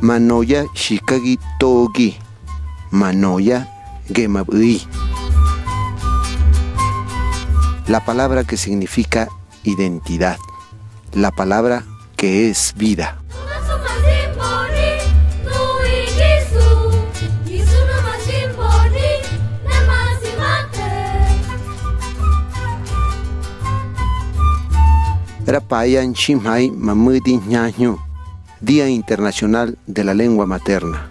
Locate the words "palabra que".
8.04-8.56, 11.30-12.50